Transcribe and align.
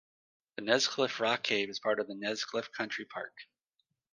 The 0.55 0.63
Nesscliffe 0.63 1.19
Rock 1.19 1.43
Cave 1.43 1.69
is 1.69 1.77
part 1.79 1.99
of 1.99 2.07
the 2.07 2.15
Nesscliffe 2.15 2.71
Country 2.71 3.05
Park. 3.05 3.35